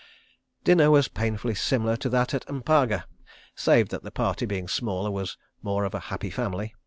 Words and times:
Dinner 0.63 0.89
was 0.89 1.07
painfully 1.07 1.53
similar 1.53 1.95
to 1.97 2.09
that 2.09 2.33
at 2.33 2.47
M'paga, 2.51 3.03
save 3.53 3.89
that 3.89 4.01
the 4.01 4.09
party, 4.09 4.47
being 4.47 4.67
smaller, 4.67 5.11
was 5.11 5.37
more 5.61 5.83
of 5.85 5.93
a 5.93 5.99
Happy 6.09 6.31
Family. 6.31 6.73